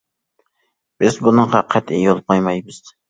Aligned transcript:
بىز 1.03 1.19
بۇنىڭغا 1.27 1.61
قەتئىي 1.75 2.03
يول 2.09 2.23
قويمايمىز. 2.33 2.81